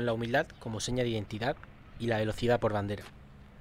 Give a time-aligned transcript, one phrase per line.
[0.00, 1.56] con la humildad como seña de identidad
[1.98, 3.04] y la velocidad por bandera.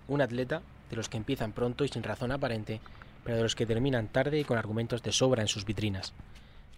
[0.08, 2.80] Un atleta de los que empiezan pronto y sin razón aparente,
[3.26, 6.14] pero de los que terminan tarde y con argumentos de sobra en sus vitrinas.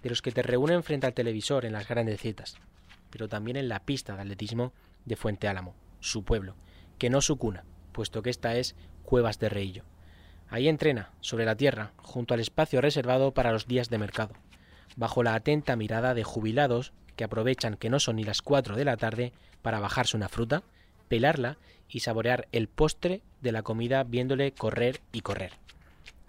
[0.01, 2.55] De los que te reúnen frente al televisor en las grandes citas,
[3.11, 4.73] pero también en la pista de atletismo
[5.05, 6.55] de Fuente Álamo, su pueblo,
[6.97, 9.83] que no su cuna, puesto que esta es Cuevas de Reillo.
[10.49, 14.33] Ahí entrena, sobre la tierra, junto al espacio reservado para los días de mercado,
[14.95, 18.83] bajo la atenta mirada de jubilados que aprovechan que no son ni las cuatro de
[18.83, 20.63] la tarde para bajarse una fruta,
[21.07, 25.51] pelarla y saborear el postre de la comida viéndole correr y correr.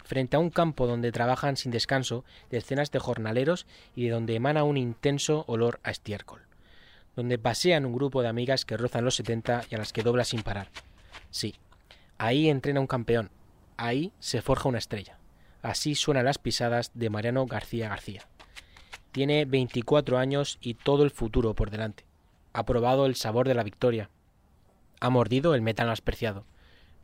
[0.04, 3.64] Frente a un campo donde trabajan sin descanso decenas de jornaleros
[3.96, 6.42] y de donde emana un intenso olor a estiércol.
[7.16, 10.24] Donde pasean un grupo de amigas que rozan los setenta y a las que dobla
[10.24, 10.68] sin parar.
[11.30, 11.54] Sí,
[12.18, 13.30] ahí entrena un campeón,
[13.78, 15.16] Ahí se forja una estrella.
[15.62, 18.28] Así suenan las pisadas de Mariano García García.
[19.12, 22.06] Tiene 24 años y todo el futuro por delante.
[22.54, 24.08] Ha probado el sabor de la victoria.
[25.00, 26.44] Ha mordido el metano asperciado.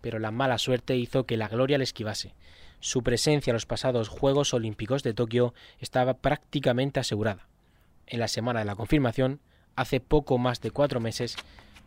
[0.00, 2.34] Pero la mala suerte hizo que la gloria le esquivase.
[2.80, 7.46] Su presencia en los pasados Juegos Olímpicos de Tokio estaba prácticamente asegurada.
[8.06, 9.40] En la semana de la confirmación,
[9.76, 11.36] hace poco más de cuatro meses,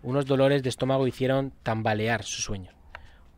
[0.03, 2.73] unos dolores de estómago hicieron tambalear su sueño.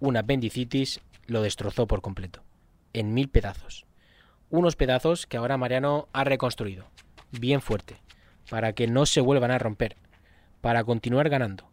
[0.02, 2.42] Una apendicitis lo destrozó por completo,
[2.92, 3.86] en mil pedazos.
[4.54, 6.86] Unos pedazos que ahora Mariano ha reconstruido,
[7.32, 7.98] bien fuerte,
[8.52, 9.98] para que no se vuelvan a romper,
[10.62, 11.72] para continuar ganando,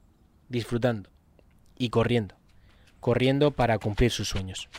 [0.48, 1.10] disfrutando
[1.76, 2.36] y corriendo,
[2.98, 4.70] corriendo para cumplir sus sueños.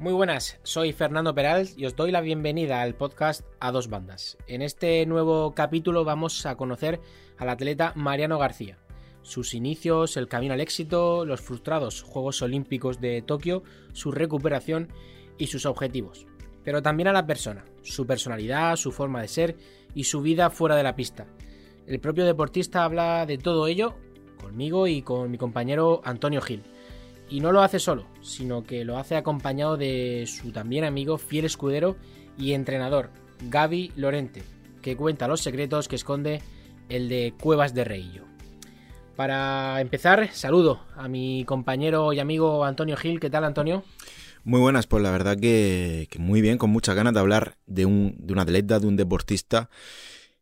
[0.00, 4.36] Muy buenas, soy Fernando Peral y os doy la bienvenida al podcast A Dos Bandas.
[4.48, 7.00] En este nuevo capítulo vamos a conocer
[7.38, 8.78] al atleta Mariano García,
[9.22, 14.88] sus inicios, el camino al éxito, los frustrados Juegos Olímpicos de Tokio, su recuperación
[15.38, 16.26] y sus objetivos.
[16.64, 19.56] Pero también a la persona, su personalidad, su forma de ser
[19.94, 21.26] y su vida fuera de la pista.
[21.86, 23.94] El propio deportista habla de todo ello
[24.40, 26.62] conmigo y con mi compañero Antonio Gil.
[27.30, 31.46] Y no lo hace solo, sino que lo hace acompañado de su también amigo, fiel
[31.46, 31.96] escudero
[32.36, 33.10] y entrenador,
[33.48, 34.42] Gaby Lorente,
[34.82, 36.42] que cuenta los secretos que esconde
[36.88, 38.31] el de Cuevas de Reillo.
[39.16, 43.20] Para empezar, saludo a mi compañero y amigo Antonio Gil.
[43.20, 43.84] ¿Qué tal, Antonio?
[44.44, 48.16] Muy buenas, pues la verdad que, muy bien, con muchas ganas de hablar de un,
[48.18, 49.68] de un atleta, de un deportista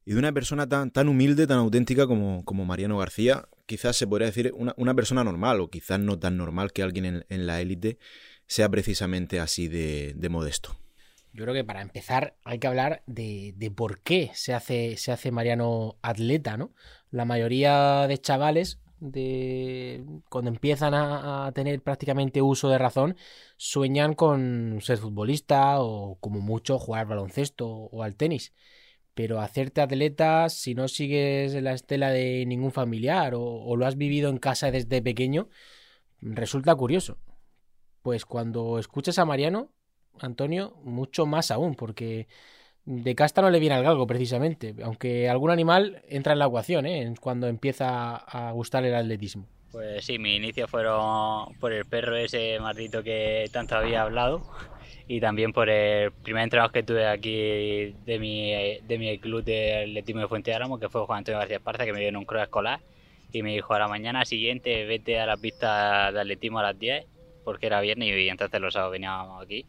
[0.07, 4.07] y de una persona tan, tan humilde, tan auténtica como, como Mariano García, quizás se
[4.07, 7.99] podría decir una, persona normal, o quizás no tan normal que alguien en, la élite
[8.47, 10.77] sea precisamente así de, modesto.
[11.33, 15.31] Yo creo que para empezar hay que hablar de, por qué se hace, se hace
[15.31, 16.73] Mariano atleta, ¿no?
[17.11, 23.17] La mayoría de chavales, de cuando empiezan a, tener prácticamente uso de razón,
[23.57, 28.53] sueñan con ser futbolista o como mucho jugar baloncesto o al tenis
[29.15, 34.31] pero hacerte atleta, si no sigues la estela de ningún familiar o, lo has vivido
[34.31, 35.51] en casa desde pequeño,
[36.23, 37.19] resulta curioso.
[38.03, 39.73] Pues cuando escuchas a Mariano,
[40.19, 42.29] Antonio, mucho más aún, porque
[42.85, 46.87] de casta no le viene al galgo precisamente, aunque algún animal entra en la ecuación
[46.87, 47.15] ¿eh?
[47.21, 49.47] cuando empieza a gustar el atletismo.
[49.71, 54.43] Pues sí, mi inicio fueron por el perro ese maldito que tanto había hablado
[55.07, 59.83] y también por el primer entrenador que tuve aquí de mi, de mi club de
[59.83, 62.17] atletismo de Fuente de Álamo, que fue Juan Antonio García Esparza, que me dio en
[62.17, 62.81] un cross escolar
[63.33, 66.79] y me dijo a la mañana siguiente vete a la pista de atletismo a las
[66.79, 67.07] 10
[67.45, 69.67] porque era viernes y entonces los sábados veníamos aquí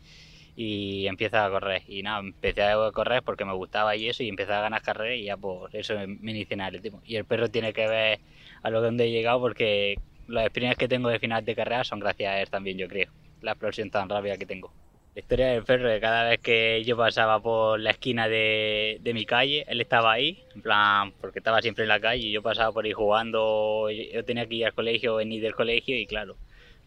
[0.56, 1.84] y empieza a correr.
[1.88, 5.18] Y nada, empecé a correr porque me gustaba y eso y empecé a ganar carreras
[5.18, 8.20] y ya por eso me inicié en atletismo y el perro tiene que ver
[8.64, 9.96] a lo donde he llegado porque
[10.28, 13.12] las experiencias que tengo de final de carrera son gracias a él también yo creo.
[13.42, 14.72] La explosión tan rápida que tengo.
[15.14, 19.14] La historia del perro, que cada vez que yo pasaba por la esquina de, de,
[19.14, 22.42] mi calle, él estaba ahí, en plan, porque estaba siempre en la calle y yo
[22.42, 26.38] pasaba por ahí jugando, yo tenía que ir al colegio, venir del colegio y claro,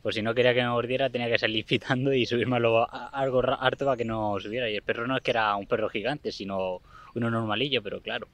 [0.04, 3.86] pues si no quería que me mordiera tenía que salir pitando y subirme algo harto
[3.86, 4.68] para que no subiera.
[4.68, 6.82] Y el perro no es que era un perro gigante, sino
[7.14, 8.28] uno normalillo, pero claro,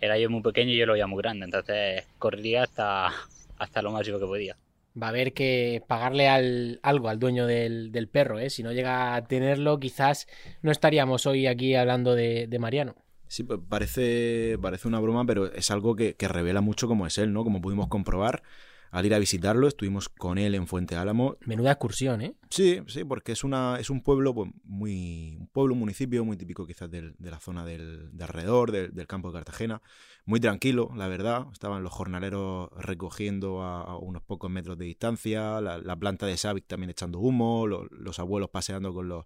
[0.00, 3.12] era yo muy pequeño y yo lo veía muy grande, entonces corría hasta,
[3.58, 4.56] hasta lo máximo que podía
[5.00, 8.48] va a haber que pagarle al, algo al dueño del, del, perro, ¿eh?
[8.48, 10.28] Si no llega a tenerlo, quizás
[10.62, 12.94] no estaríamos hoy aquí hablando de, de Mariano.
[13.26, 17.18] Sí, pues parece, parece una broma, pero es algo que, que, revela mucho cómo es
[17.18, 17.42] él, ¿no?
[17.42, 18.44] Como pudimos comprobar
[18.94, 21.36] al ir a visitarlo, estuvimos con él en Fuente Álamo.
[21.46, 22.36] Menuda excursión, ¿eh?
[22.48, 26.36] Sí, sí, porque es una es un pueblo pues, muy un pueblo, un municipio muy
[26.36, 29.82] típico quizás del, de la zona del, de alrededor, del, campo de Cartagena.
[30.26, 31.48] Muy tranquilo, la verdad.
[31.52, 36.90] Estaban los jornaleros recogiendo a, unos pocos metros de distancia, la, planta de Savic también
[36.90, 39.24] echando humo, los abuelos paseando con los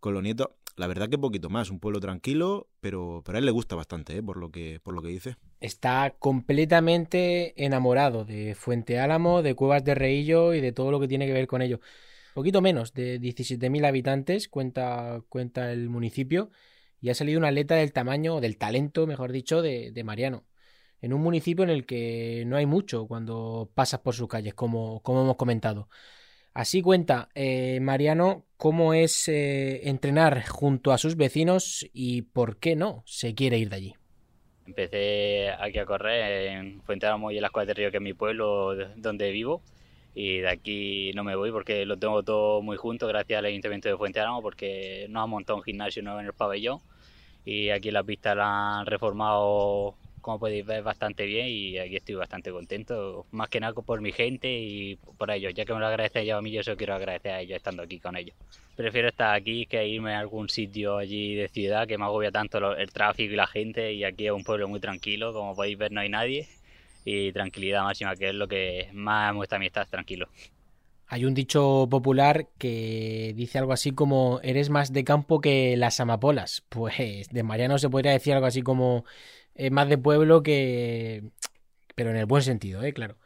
[0.00, 0.48] con los nietos.
[0.76, 4.16] La verdad que poquito más, un pueblo tranquilo, pero, pero a él le gusta bastante,
[4.16, 4.22] ¿eh?
[4.22, 5.36] por, lo que, por lo que dice.
[5.60, 11.08] Está completamente enamorado de Fuente Álamo, de Cuevas de Reillo y de todo lo que
[11.08, 11.80] tiene que ver con ello.
[12.34, 16.50] Poquito menos de 17.000 habitantes cuenta, cuenta el municipio
[17.00, 20.44] y ha salido una atleta del tamaño, del talento, mejor dicho, de, de Mariano
[21.02, 25.02] en un municipio en el que no hay mucho cuando pasas por sus calles, como,
[25.02, 25.88] como hemos comentado.
[26.54, 32.76] Así cuenta eh, Mariano cómo es eh, entrenar junto a sus vecinos y por qué
[32.76, 33.94] no se quiere ir de allí.
[34.64, 38.02] Empecé aquí a correr en Fuente Álamo y en las Cuevas de Río, que es
[38.02, 39.62] mi pueblo donde vivo.
[40.14, 43.88] Y de aquí no me voy porque lo tengo todo muy junto gracias al Ayuntamiento
[43.88, 46.78] de Fuente Álamo porque nos ha montado un gimnasio nuevo en el pabellón
[47.44, 52.14] y aquí la pista la han reformado como podéis ver, bastante bien y aquí estoy
[52.14, 55.86] bastante contento, más que nada por mi gente y por ellos, ya que me lo
[55.86, 58.34] agradece ellos a mí, yo solo quiero agradecer a ellos estando aquí con ellos.
[58.76, 62.74] Prefiero estar aquí que irme a algún sitio allí de ciudad que me agobia tanto
[62.74, 65.92] el tráfico y la gente y aquí es un pueblo muy tranquilo, como podéis ver
[65.92, 66.48] no hay nadie
[67.04, 70.28] y tranquilidad máxima, que es lo que más me gusta a mí estar tranquilo.
[71.12, 76.00] Hay un dicho popular que dice algo así como eres más de campo que las
[76.00, 76.64] amapolas.
[76.70, 79.04] Pues de Mariano se podría decir algo así como
[79.70, 81.30] más de pueblo que...
[81.94, 82.92] Pero en el buen sentido, ¿eh?
[82.92, 83.18] Claro.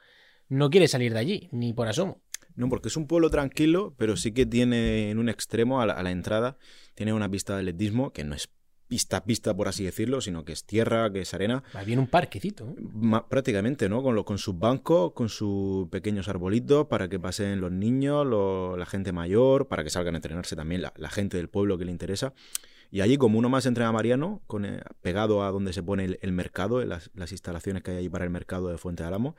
[0.49, 2.21] No quiere salir de allí, ni por asomo.
[2.57, 6.11] No, porque es un pueblo tranquilo, pero sí que tiene en un extremo a la,
[6.11, 6.57] entrada,
[6.95, 8.49] tiene una pista de atletismo que no es
[8.89, 11.65] pista pista, por así decirlo, sino que es tierra, que es arena.
[11.75, 12.69] Más bien un parquecito.
[12.69, 13.21] ¿eh?
[13.29, 14.03] prácticamente, ¿no?
[14.03, 18.25] Con, lo, con sus bancos, con sus pequeños arbolitos, para que pasen los niños,
[18.79, 21.85] la gente mayor, para que salgan a entrenarse también la, la gente del pueblo que
[21.85, 22.33] le interesa.
[22.91, 26.33] Y allí, como uno más entrena Mariano, con, eh, pegado a donde se pone el,
[26.33, 29.35] mercado, las, instalaciones que hay allí para el mercado de Fuente de.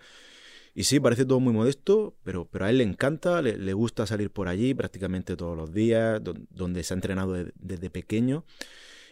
[0.73, 4.29] Y sí, parece todo muy modesto, pero, pero a él le encanta, le, gusta salir
[4.29, 6.21] por allí prácticamente todos los días,
[6.51, 8.45] donde se ha entrenado desde pequeño.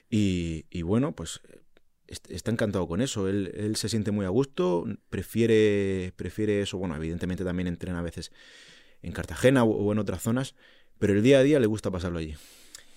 [0.10, 1.42] Y, y, bueno, pues
[2.08, 3.28] está encantado con eso.
[3.28, 6.78] Él, él, se siente muy a gusto, prefiere, prefiere eso.
[6.78, 8.32] Bueno, evidentemente también entrena a veces
[9.02, 10.56] en Cartagena o en otras zonas,
[11.00, 12.36] pero el día a día le gusta pasarlo allí.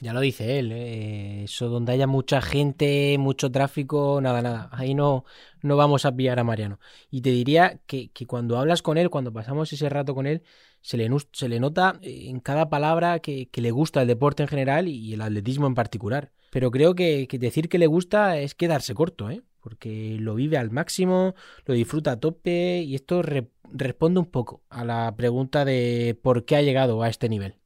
[0.01, 1.45] Ya lo dice él, ¿eh?
[1.45, 4.69] eso donde haya mucha gente, mucho tráfico, nada, nada.
[4.71, 5.25] Ahí no,
[5.63, 6.79] no vamos a pillar a Mariano.
[7.11, 10.43] Y te diría que, que cuando hablas con él, cuando pasamos ese rato con él,
[10.83, 14.49] se le, se le nota en cada palabra que, que, le gusta el deporte en
[14.49, 16.31] general y el atletismo en particular.
[16.51, 19.43] Pero creo que, que decir que le gusta es quedarse corto, ¿eh?
[19.61, 21.35] porque lo vive al máximo,
[21.67, 23.23] lo disfruta a tope y esto
[23.73, 27.57] responde un poco a la pregunta de por qué ha llegado a este nivel.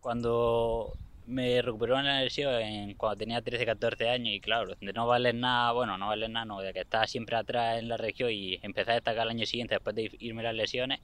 [0.00, 0.92] Cuando
[1.28, 5.72] me recuperó en la lesión cuando tenía 13, 14 años y claro, no valer nada,
[5.72, 8.92] bueno, no valer nada, no, de que estaba siempre atrás en la región y empecé
[8.92, 11.00] a destacar el año siguiente después de irme las lesiones,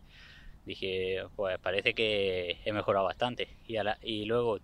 [0.64, 3.48] dije, pues parece que he mejorado bastante.
[3.66, 4.58] Y, y luego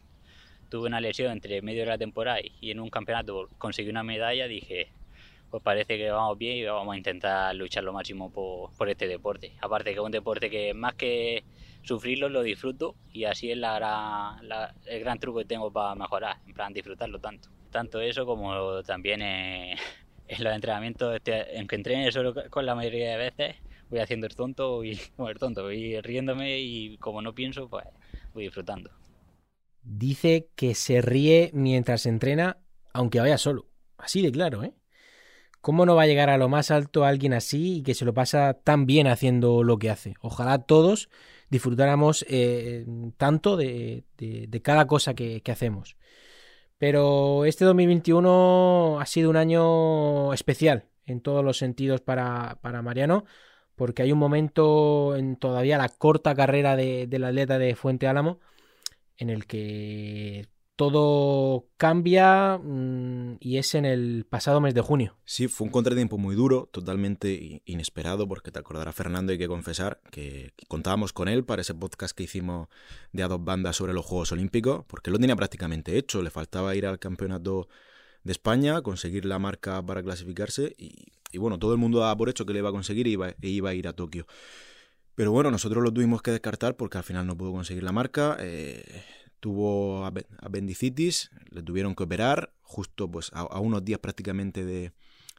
[0.71, 4.49] tuve una lesión entre medio de la temporada y en un campeonato conseguí una medalla,
[4.49, 4.89] dije,
[5.51, 9.09] pues parece que vamos bien y vamos a intentar luchar lo máximo por, por este
[9.09, 9.53] deporte.
[9.61, 11.45] Aparte que es un deporte que más que
[11.83, 14.41] sufrirlo lo disfruto y así es la,
[14.87, 17.49] el gran truco que tengo para mejorar, en plan disfrutarlo tanto.
[17.71, 19.79] Tanto eso como también en,
[20.39, 23.57] los entrenamientos, este, en que entrene solo con la mayoría de veces,
[23.89, 27.87] voy haciendo el tonto y el tonto, voy riéndome y como no pienso, pues
[28.35, 28.91] voy disfrutando.
[29.83, 32.59] Dice que se ríe mientras entrena,
[32.93, 33.67] aunque vaya solo.
[33.97, 34.75] Así de claro, ¿eh?
[35.61, 38.15] ¿Cómo no va a llegar a lo más alto alguien así y que se lo
[38.15, 40.15] pasa tan bien haciendo lo que hace?
[40.23, 41.11] Ojalá todos
[41.51, 44.05] disfrutáramos eh, tanto de,
[44.63, 45.97] cada cosa que, hacemos.
[46.79, 53.25] Pero este 2021 ha sido un año especial en todos los sentidos para, para Mariano,
[53.75, 58.41] porque hay un momento en todavía la corta carrera de, del atleta de Fuente Álamo
[59.19, 60.47] en el que
[60.81, 65.19] todo cambia mm, y es en el pasado mes de junio.
[65.27, 70.01] Sí, fue un contratiempo muy duro, totalmente inesperado, porque te acordará Fernando, hay que confesar
[70.11, 72.69] que contábamos con él para ese podcast que hicimos
[73.13, 76.75] de a dos bandas sobre los Juegos Olímpicos, porque lo tenía prácticamente hecho, le faltaba
[76.75, 77.69] ir al campeonato
[78.25, 82.47] de España, conseguir la marca para clasificarse y, bueno, todo el mundo daba por hecho
[82.47, 84.27] que le iba a conseguir e iba, e iba a ir a Tokio.
[85.15, 88.39] Pero bueno, nosotros lo tuvimos que descartar porque al final no pudo conseguir la marca.
[88.41, 89.05] Eh,
[89.41, 94.93] tuvo apendicitis, le tuvieron que operar justo pues a, unos días prácticamente de,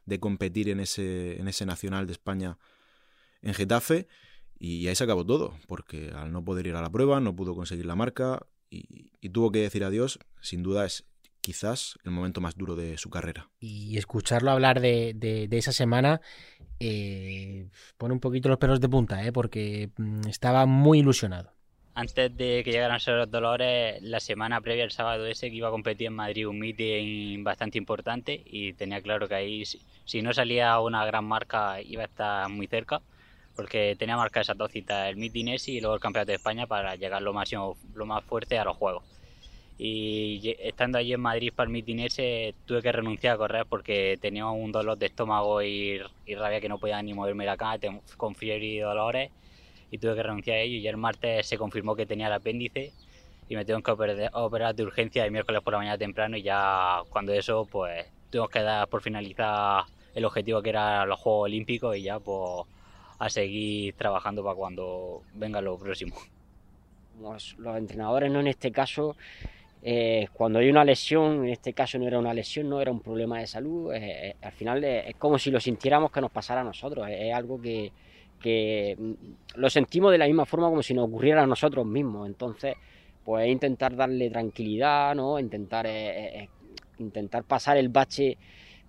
[0.04, 2.58] de, competir en ese, en ese Nacional de España
[3.40, 4.08] en Getafe
[4.58, 7.54] y ahí se acabó todo, porque al no poder ir a la prueba no pudo
[7.54, 11.04] conseguir la marca y, tuvo que decir adiós, sin duda es
[11.40, 13.50] quizás el momento más duro de su carrera.
[13.58, 16.20] Y escucharlo hablar de, de, esa semana
[16.78, 17.68] eh,
[17.98, 19.32] pone un poquito los pelos de punta, ¿eh?
[19.32, 21.52] porque mm, estaba muy ilusionado
[21.94, 25.70] antes de que llegaran esos dolores, la semana previa, el sábado ese, que iba a
[25.70, 30.78] competir en Madrid un meeting bastante importante y tenía claro que ahí, si no salía
[30.80, 33.02] una gran marca, iba a estar muy cerca,
[33.54, 36.66] porque tenía marca esas dos citas, el meeting ese y luego el Campeonato de España
[36.66, 39.04] para llegar lo, máximo, lo más fuerte a los Juegos.
[39.78, 44.18] Y estando allí en Madrid para el meeting ese, tuve que renunciar a correr porque
[44.20, 45.98] tenía un dolor de estómago y,
[46.36, 47.78] rabia que no podía ni moverme la cama,
[48.16, 49.30] con fiebre y dolores
[49.92, 52.92] y tuve que renunciar a ello y el martes se confirmó que tenía el apéndice
[53.48, 57.02] y me tengo que operar de urgencia el miércoles por la mañana temprano y ya
[57.10, 59.84] cuando eso pues tengo que dar por finalizar
[60.14, 62.66] el objetivo que era los Juegos Olímpicos y ya pues
[63.18, 66.16] a seguir trabajando para cuando venga lo próximo.
[67.20, 69.14] Los, entrenadores no en este caso
[69.82, 73.00] eh, cuando hay una lesión, en este caso no era una lesión, no era un
[73.00, 76.62] problema de salud, eh, eh, al final es como si lo sintiéramos que nos pasara
[76.62, 77.92] a nosotros, es algo que,
[78.42, 82.26] que mm, lo sentimos de la misma forma como si nos ocurriera a nosotros mismos.
[82.28, 82.74] Entonces,
[83.24, 85.38] pues intentar darle tranquilidad, ¿no?
[85.38, 86.48] Intentar, eh, eh, eh,
[86.98, 88.36] intentar pasar el bache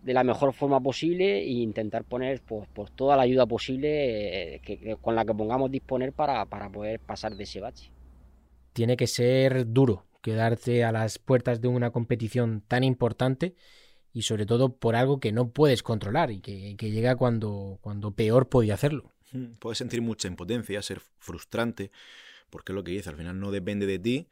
[0.02, 4.98] de la mejor forma posible e intentar poner pues, pues toda la ayuda posible que,
[5.00, 7.90] con la que pongamos disponer para, para poder pasar de ese bache.
[8.74, 13.56] Tiene que ser duro quedarte a las puertas de una competición tan importante
[14.12, 18.12] y sobre todo por algo que no puedes controlar y que, que llega cuando, cuando
[18.12, 19.13] peor podía hacerlo.
[19.60, 21.92] Puedes sentir mucha impotencia, ser frustrante,
[22.50, 24.28] porque es lo que dice, al final no depende de ti,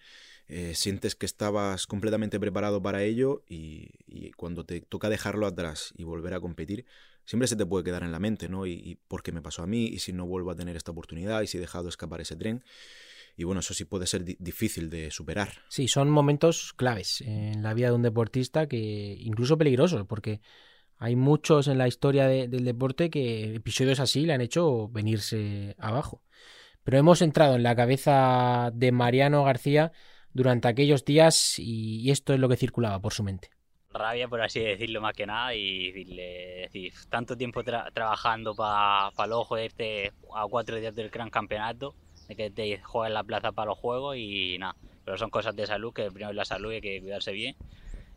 [0.47, 3.89] eh, sientes que estabas completamente preparado para ello y,
[4.35, 6.85] cuando te toca dejarlo atrás y volver a competir,
[7.25, 8.65] siempre se te puede quedar en la mente, ¿no?
[8.65, 11.41] Y, por qué me pasó a mí, y si no vuelvo a tener esta oportunidad,
[11.41, 12.63] y si he dejado escapar ese tren.
[13.37, 15.53] Y bueno, eso sí puede ser difícil de superar.
[15.69, 20.41] Sí, son momentos claves en la vida de un deportista que incluso peligrosos, porque
[21.01, 26.21] hay muchos en la historia del deporte que episodios así le han hecho venirse abajo.
[26.83, 29.91] Pero hemos entrado en la cabeza de Mariano García
[30.31, 33.49] durante aquellos días y, esto es lo que circulaba por su mente.
[33.89, 39.25] Rabia, por así decirlo, más que nada, y decirle, decir, tanto tiempo trabajando para pa
[39.25, 41.95] luego joderte a cuatro días del gran campeonato,
[42.27, 44.75] de que te juegues la plaza para los juegos y nada.
[45.03, 47.55] Pero son cosas de salud, que primero es la salud y hay que cuidarse bien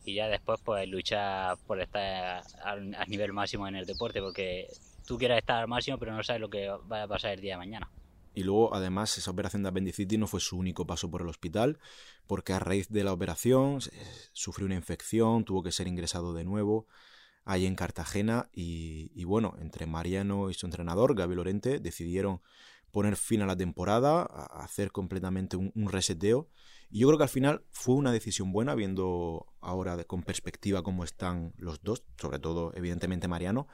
[0.04, 4.68] y ya después pues luchar por estar al, nivel máximo en el deporte porque
[5.06, 7.54] tú quieres estar al máximo pero no sabes lo que va a pasar el día
[7.54, 7.90] de mañana.
[8.36, 11.78] Y luego, además, esa operación de apendicitis no fue su único paso por el hospital,
[12.26, 13.78] porque a raíz de la operación
[14.32, 16.88] sufrió una infección, tuvo que ser ingresado de nuevo
[17.44, 22.40] ahí en Cartagena y, bueno, entre Mariano y su entrenador, Gaby Lorente, decidieron
[22.90, 26.48] poner fin a la temporada, hacer completamente un, un reseteo
[26.90, 31.04] y yo creo que al final fue una decisión buena, viendo ahora con perspectiva cómo
[31.04, 33.68] están los dos, sobre todo evidentemente Mariano,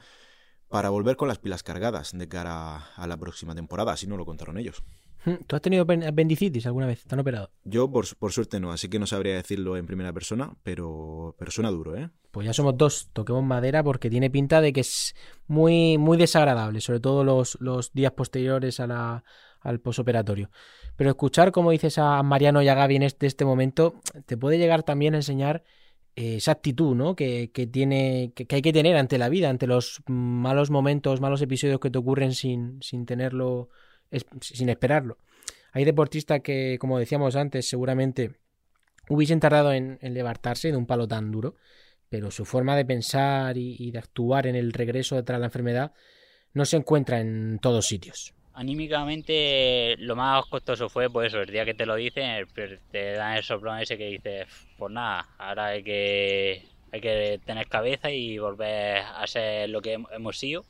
[0.67, 4.25] para volver con las pilas cargadas de cara a la próxima temporada, así no lo
[4.25, 4.83] contaron ellos.
[5.23, 7.03] Hmm, ¿Tú has tenido apendicitis alguna vez?
[7.03, 7.51] ¿Te han operado?
[7.63, 11.69] Yo, por, suerte, no, así que no sabría decirlo en primera persona, pero, pero suena
[11.69, 12.09] duro, ¿eh?
[12.31, 15.13] Pues ya somos dos, toquemos madera porque tiene pinta de que es
[15.47, 19.23] muy, muy desagradable, sobre todo los, los días posteriores a la,
[19.61, 20.49] al posoperatorio.
[20.95, 24.57] Pero escuchar, como dices a Mariano y a Gaby en este, este momento, te puede
[24.57, 25.63] llegar también a enseñar
[26.15, 27.15] eh, esa actitud ¿no?
[27.15, 31.79] que, tiene, que, hay que tener ante la vida, ante los malos momentos, malos episodios
[31.79, 33.69] que te ocurren sin, sin tenerlo,
[34.41, 35.17] sin esperarlo.
[35.71, 38.33] Hay deportistas que, como decíamos antes, seguramente
[39.07, 41.55] hubiesen tardado en, levantarse de un palo tan duro,
[42.09, 45.93] pero su forma de pensar y, y de actuar en el regreso tras la enfermedad
[46.53, 48.33] no se encuentra en todos sitios.
[48.53, 52.45] Anímicamente lo más costoso fue pues eso, el día que te lo dicen,
[52.91, 57.67] te dan el soplón ese que dices, pues nada, ahora hay que, hay que tener
[57.67, 60.65] cabeza y volver a ser lo que hemos sido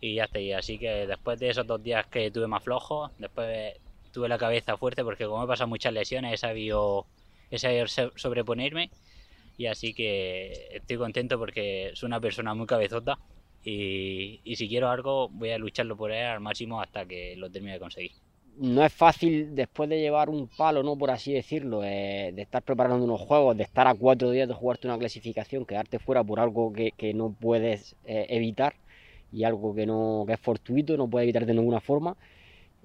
[0.00, 0.58] y ya está.
[0.58, 3.74] Así que después de esos dos días que tuve más flojo, después
[4.12, 7.06] tuve la cabeza fuerte porque como he pasado muchas lesiones he sabido,
[7.50, 7.86] he sabido
[8.16, 8.90] sobreponerme
[9.56, 13.18] y así que estoy contento porque soy una persona muy cabezota
[13.70, 17.74] y, si quiero algo voy a lucharlo por él al máximo hasta que lo termine
[17.74, 18.12] de conseguir.
[18.56, 22.62] No es fácil después de llevar un palo, no por así decirlo, eh, de estar
[22.62, 26.40] preparando unos juegos, de estar a cuatro días de jugarte una clasificación, quedarte fuera por
[26.40, 28.74] algo que, no puedes eh, evitar
[29.30, 32.16] y algo que no que es fortuito, no puedes evitar de ninguna forma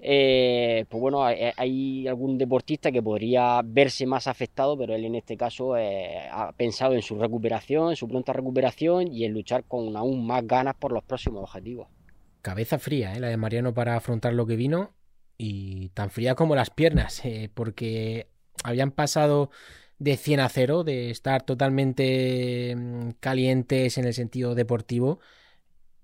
[0.06, 5.34] eh, pues bueno, hay, algún deportista que podría verse más afectado, pero él en este
[5.34, 9.96] caso eh, ha pensado en su recuperación, en su pronta recuperación y en luchar con
[9.96, 11.88] aún más ganas por los próximos objetivos.
[12.42, 13.20] Cabeza fría, ¿eh?
[13.20, 14.90] la de Mariano para afrontar lo que vino
[15.38, 17.22] y tan fría como las piernas,
[17.54, 18.28] porque
[18.62, 19.48] habían pasado
[19.98, 25.20] de 100 a 0, de estar totalmente mm, calientes en el sentido deportivo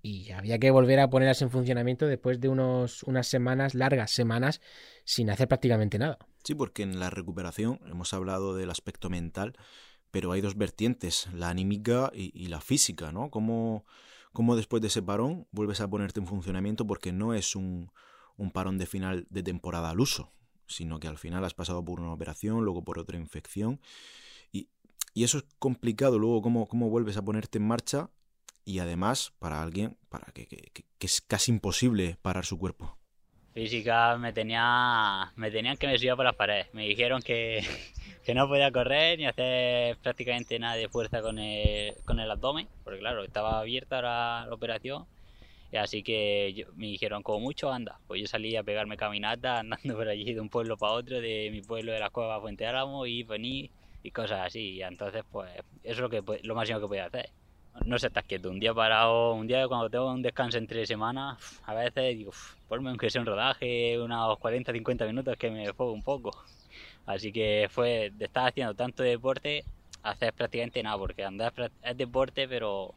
[0.02, 4.60] y había que volver a ponerlas en funcionamiento después de unos, unas semanas, largas semanas,
[5.04, 6.18] sin hacer prácticamente nada.
[6.44, 9.56] Sí, porque en la recuperación hemos hablado del aspecto mental,
[10.10, 13.30] pero hay dos vertientes, la anímica y, la física, ¿no?
[13.30, 13.84] ¿Cómo,
[14.32, 16.86] ¿Cómo, después de ese parón vuelves a ponerte en funcionamiento?
[16.86, 17.92] Porque no es un,
[18.36, 20.32] un parón de final de temporada al uso,
[20.66, 23.80] sino que al final has pasado por una operación, luego por otra infección.
[24.50, 24.68] Y,
[25.14, 28.10] y eso es complicado luego, cómo, cómo vuelves a ponerte en marcha
[28.70, 32.96] y además para alguien para que, que, que es casi imposible parar su cuerpo.
[33.52, 36.68] Física me tenía me tenían que me subía por las paredes.
[36.72, 37.64] Me dijeron que,
[38.24, 42.68] que, no podía correr ni hacer prácticamente nada de fuerza con el, con el abdomen
[42.84, 45.04] porque claro estaba abierta la, la operación.
[45.72, 49.94] Y así que me dijeron como mucho anda pues yo salí a pegarme caminata andando
[49.96, 53.04] por allí de un pueblo para otro de mi pueblo de la cueva Fuente Álamo
[53.06, 53.70] y venir
[54.04, 54.74] y cosas así.
[54.74, 57.30] Y entonces pues eso es lo que lo máximo que podía hacer
[57.84, 58.50] no se estás quieto.
[58.50, 62.32] Un día parado, un día cuando tengo un descanso entre semanas, a veces digo,
[62.66, 66.32] ponme aunque sea un rodaje, unos 40, 50 minutos que me juego un poco.
[67.06, 69.66] Así que fue de estar haciendo tanto deporte,
[70.02, 72.94] hacer prácticamente nada, porque andar es deporte, pero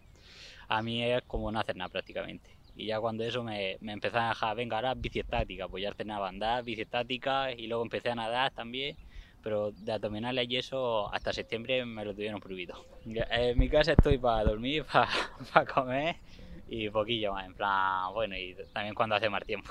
[0.67, 2.59] a mí es como no hacer nada prácticamente.
[2.75, 5.89] Y ya cuando eso me, me empezó a dejar, venga, ahora bici estática, pues ya
[5.89, 8.97] entrenaba andar, bici estática, y luego empecé a nadar también
[9.43, 12.75] pero de abdominales y eso hasta septiembre me lo tuvieron prohibido.
[13.05, 14.85] En mi casa estoy para dormir,
[15.53, 16.15] para, comer
[16.67, 19.69] y poquillo más, en plan, bueno, y también cuando hace más tiempo.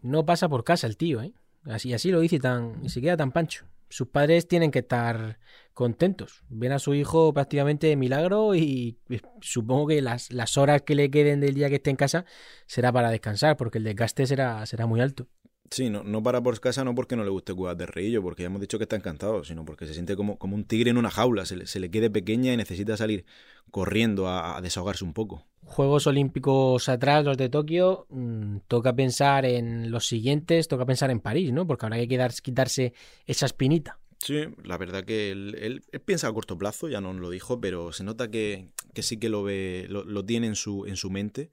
[0.00, 1.32] No pasa por casa el tío, ¿eh?
[1.64, 3.66] Así, así lo dice tan, y se queda tan pancho.
[3.90, 5.38] Sus padres tienen que estar
[5.74, 6.44] contentos.
[6.48, 8.98] Ven a su hijo prácticamente de milagro y
[9.40, 12.24] supongo que las, las horas que le queden del día que esté en casa
[12.66, 15.26] será para descansar, porque el desgaste será, será muy alto.
[15.70, 18.42] Sí, no, no para por casa, no porque no le guste cuidar de reillo, porque
[18.42, 20.96] ya hemos dicho que está encantado, sino porque se siente como, como un tigre en
[20.96, 23.26] una jaula, se le, se le quede pequeña y necesita salir
[23.70, 25.44] corriendo a, desahogarse un poco.
[25.64, 31.20] Juegos Olímpicos atrás, los de Tokio, mm, toca pensar en los siguientes, toca pensar en
[31.20, 31.66] París, ¿no?
[31.66, 32.94] Porque habrá que quitarse
[33.26, 33.98] esa espinita.
[34.18, 38.04] Sí, la verdad que él, piensa a corto plazo, ya no lo dijo, pero se
[38.04, 41.50] nota que, que sí que lo ve, lo, lo tiene en su, en su mente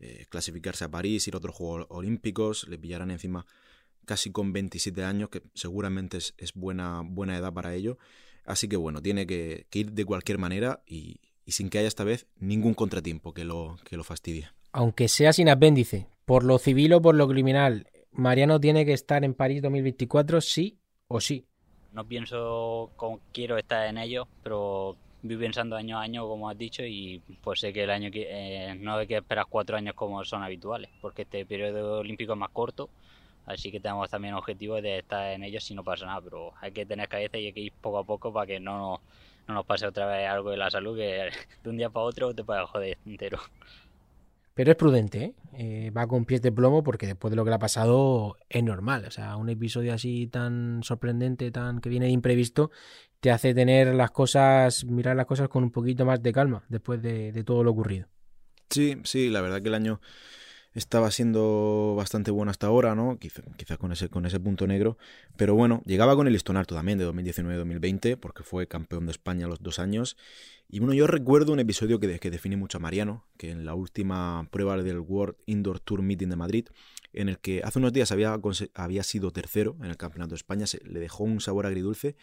[0.00, 3.46] eh, clasificarse a París, ir a otros Juegos Olímpicos, le pillarán encima
[4.04, 7.98] casi con 27 años, que seguramente es, buena, buena edad para ello.
[8.44, 12.26] Así que bueno, tiene que, ir de cualquier manera y, sin que haya esta vez
[12.38, 14.48] ningún contratiempo que lo, que lo fastidie.
[14.72, 19.24] Aunque sea sin apéndice, por lo civil o por lo criminal, Mariano tiene que estar
[19.24, 21.46] en París 2024 sí o sí.
[21.92, 26.58] No pienso como quiero estar en ello, pero voy pensando año a año, como has
[26.58, 29.94] dicho, y pues sé que el año que eh, no hay que esperar cuatro años
[29.94, 32.90] como son habituales, porque este periodo olímpico es más corto,
[33.46, 36.72] así que tenemos también objetivos de estar en ellos si no pasa nada, pero hay
[36.72, 39.02] que tener cabeza y hay que ir poco a poco para que no,
[39.46, 41.30] no nos pase otra vez algo de la salud que
[41.62, 43.38] de un día para otro te puede joder entero.
[44.58, 45.34] Pero es prudente, ¿eh?
[45.52, 45.90] ¿eh?
[45.96, 49.04] va con pies de plomo porque después de lo que le ha pasado es normal.
[49.06, 52.72] O sea, un episodio así tan sorprendente, tan que viene de imprevisto,
[53.20, 57.00] te hace tener las cosas, mirar las cosas con un poquito más de calma después
[57.00, 58.08] de, de todo lo ocurrido.
[58.68, 60.00] Sí, sí, la verdad que el año
[60.78, 63.18] estaba siendo bastante bueno hasta ahora, ¿no?
[63.18, 64.96] Quizás con ese, con ese punto negro.
[65.36, 69.46] Pero bueno, llegaba con el listón alto también de 2019-2020, porque fue campeón de España
[69.46, 70.16] los dos años.
[70.68, 73.74] Y bueno, yo recuerdo un episodio que, que define mucho a Mariano, que en la
[73.74, 76.68] última prueba del World Indoor Tour Meeting de Madrid,
[77.12, 78.38] en el que hace unos días había,
[78.74, 82.16] había sido tercero en el Campeonato de España, se le dejó un sabor agridulce.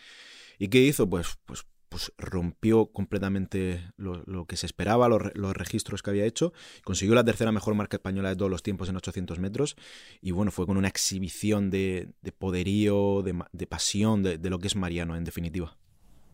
[0.57, 1.09] ¿Y qué hizo?
[1.09, 1.65] Pues, pues
[1.95, 6.51] pues rompió completamente lo, que se esperaba, los, registros que había hecho,
[6.83, 9.77] consiguió la tercera mejor marca española de todos los tiempos en 800 metros.
[10.19, 15.15] Y bueno, fue con una exhibición de, poderío, de, pasión, de, lo que es Mariano
[15.15, 15.77] en definitiva.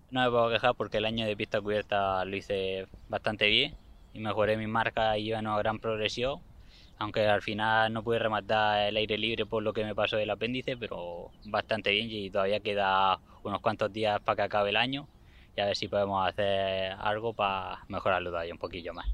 [0.09, 3.75] No me puedo quejar porque el año de pista cubierta lo hice bastante bien
[4.15, 6.39] y mejoré mi marca y iba en una gran progresión,
[6.97, 10.31] aunque al final no pude rematar el aire libre por lo que me pasó del
[10.31, 15.07] apéndice, pero bastante bien y todavía queda unos cuantos días para que acabe el año
[15.55, 19.07] y a ver si podemos hacer algo para mejorarlo todavía un poquillo más.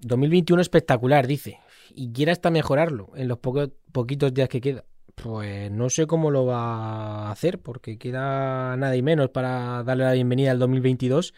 [0.00, 1.60] 2021 espectacular, dice.
[1.94, 4.84] Y quiere hasta mejorarlo en los poquitos días que queda.
[5.14, 10.04] Pues no sé cómo lo va a hacer, porque queda nada y menos para darle
[10.04, 11.34] la bienvenida al 2022,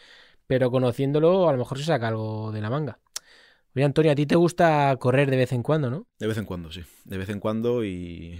[0.46, 3.00] pero conociéndolo a lo mejor se saca algo de la manga.
[3.74, 6.06] Oye, Antonio, a ti te gusta correr de vez en cuando, ¿no?
[6.18, 6.82] De vez en cuando, sí.
[7.04, 8.38] De vez en cuando y...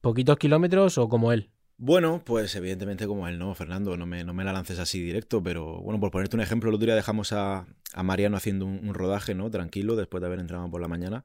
[0.00, 1.50] ¿Poquitos kilómetros o como él?
[1.76, 3.96] Bueno, pues evidentemente como él, ¿no, Fernando?
[3.96, 6.76] No me, no me la lances así directo, pero bueno, por ponerte un ejemplo, el
[6.76, 9.50] otro día dejamos a, a Mariano haciendo un, rodaje, ¿no?
[9.50, 11.24] Tranquilo, después de haber entrado por la mañana.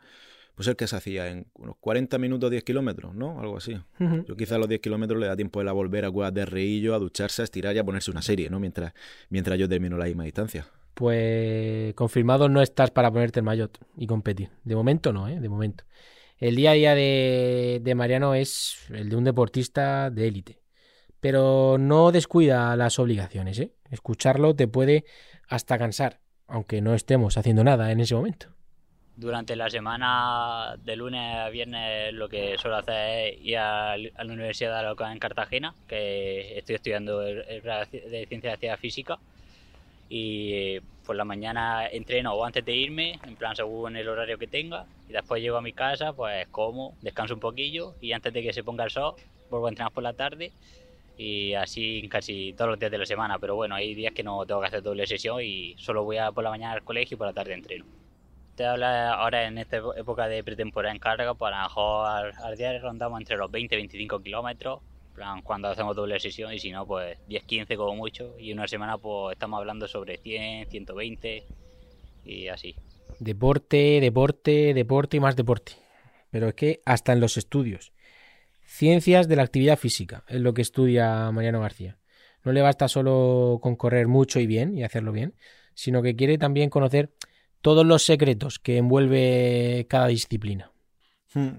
[0.56, 3.40] Pues el que se hacía en unos 40 minutos, 10 kilómetros, ¿no?
[3.40, 3.80] Algo así.
[4.00, 6.46] Yo quizá a los 10 kilómetros le da tiempo de a volver a cuidar de
[6.46, 8.60] reillo, a ducharse, a estirar y a ponerse una serie, ¿no?
[8.60, 8.94] Mientras,
[9.30, 10.68] mientras yo termino la misma distancia.
[10.96, 14.50] Pues confirmado no estás para ponerte el maillot y competir.
[14.66, 15.40] De momento no, ¿eh?
[15.40, 15.86] De momento.
[16.39, 20.62] El día a día de, Mariano es el de un deportista de élite.
[21.19, 23.73] Pero no descuida las obligaciones, ¿eh?
[23.91, 25.04] Escucharlo te puede
[25.49, 28.47] hasta cansar, aunque no estemos haciendo nada en ese momento.
[29.17, 34.34] Durante la semana de lunes a viernes lo que suelo hacer es ir a la
[34.34, 39.19] Universidad de en Cartagena, que estoy estudiando el, de Ciencia de Física
[40.08, 44.45] y por la mañana entreno o antes de irme, en plan según el horario que
[44.45, 48.43] tenga, y después llego a mi casa, pues como, descanso un poquillo y antes de
[48.43, 49.15] que se ponga el sol
[49.50, 50.52] vuelvo a entrenar por la tarde
[51.17, 54.45] y así casi todos los días de la semana, pero bueno, hay días que no
[54.45, 57.17] tengo que hacer doble sesión y solo voy a por la mañana al colegio y
[57.17, 57.86] por la tarde entreno.
[58.54, 62.34] Te habla ahora en esta época de pretemporada en carga, pues a lo mejor al,
[62.43, 64.82] al día rondamos entre los 20 y 25 kilómetros,
[65.43, 68.36] cuando hacemos doble sesión y si no, pues 10-15 como mucho.
[68.39, 71.43] Y una semana pues estamos hablando sobre 100, 120
[72.25, 72.75] y así.
[73.19, 75.73] Deporte, deporte, deporte y más deporte.
[76.32, 77.91] Pero es que hasta en los estudios.
[78.65, 81.97] Ciencias de la actividad física es lo que estudia Mariano García.
[82.43, 85.34] No le basta solo con correr mucho y bien y hacerlo bien,
[85.73, 87.12] sino que quiere también conocer
[87.62, 90.71] todos los secretos que envuelve cada disciplina.
[91.34, 91.50] Hmm,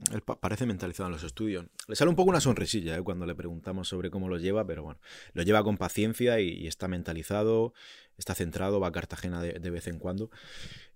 [0.41, 1.67] parece mentalizado en los estudios.
[1.87, 3.03] Le sale un poco una sonrisilla ¿eh?
[3.03, 4.99] cuando le preguntamos sobre cómo lo lleva, pero bueno,
[5.33, 7.73] lo lleva con paciencia y, está mentalizado,
[8.19, 10.31] está centrado, va a Cartagena de, vez en cuando.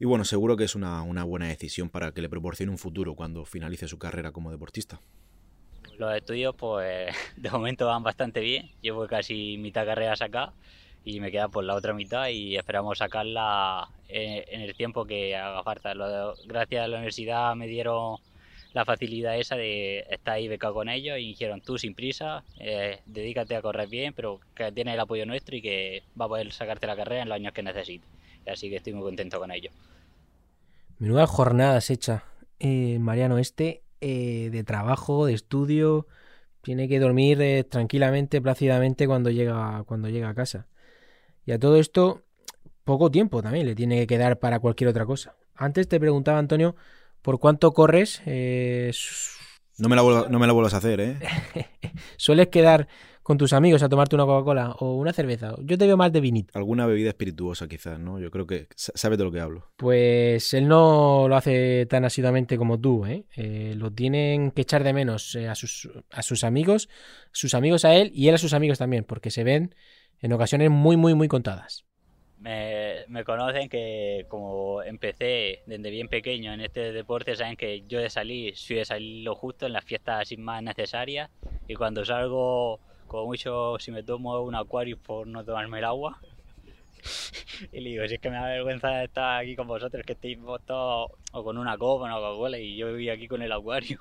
[0.00, 3.44] Y bueno, seguro que es una, buena decisión para que le proporcione un futuro cuando
[3.44, 5.00] finalice su carrera como deportista.
[5.96, 8.72] Los estudios, pues de momento van bastante bien.
[8.80, 10.52] Llevo casi mitad carrera acá
[11.04, 15.62] y me queda por la otra mitad y esperamos sacarla en, el tiempo que haga
[15.62, 15.94] falta.
[16.46, 18.16] Gracias a la universidad me dieron
[18.74, 22.98] la facilidad esa de estar ahí becado con ellos y dijeron tú sin prisa, eh,
[23.06, 26.52] dedícate a correr bien, pero que tienes el apoyo nuestro y que va a poder
[26.52, 28.08] sacarte la carrera en los años que necesites.
[28.46, 29.70] Así que estoy muy contento con ello.
[30.98, 32.24] Menuda jornada se echa
[32.58, 36.08] eh, Mariano este eh, de trabajo, de estudio.
[36.60, 40.66] Tiene que dormir tranquilamente, plácidamente cuando llega, cuando llega a casa.
[41.46, 42.22] Y a todo esto,
[42.82, 45.36] poco tiempo también le tiene que quedar para cualquier otra cosa.
[45.54, 46.74] Antes te preguntaba, Antonio,
[47.24, 48.20] ¿Por cuánto corres?
[48.26, 48.92] Eh,
[49.78, 51.16] no, me la no me la vuelvas a hacer, ¿eh?
[52.18, 52.86] ¿Sueles quedar
[53.22, 55.54] con tus amigos a tomarte una Coca-Cola o una cerveza?
[55.62, 56.52] Yo te veo más de vinito.
[56.52, 58.20] Alguna bebida espirituosa quizás, ¿no?
[58.20, 59.70] Yo creo que sabes de lo que hablo.
[59.78, 63.24] Pues él no lo hace tan asiduamente como tú, ¿eh?
[63.36, 66.90] eh lo tienen que echar de menos eh, a, sus, a sus amigos,
[67.32, 69.74] sus amigos a él y él a sus amigos también, porque se ven
[70.20, 71.86] en ocasiones muy, muy, muy contadas
[72.38, 78.10] me, conocen que como empecé desde bien pequeño en este deporte, saben que yo de
[78.10, 81.30] salir, soy de salir lo justo en las fiestas sin más necesarias
[81.68, 86.20] y cuando salgo, como mucho, si me tomo un acuario por no tomarme el agua.
[87.72, 90.38] y le digo, si es que me da vergüenza estar aquí con vosotros, que estéis
[90.66, 93.98] todos o con una copa, una Coca-Cola y yo viví aquí con el acuario.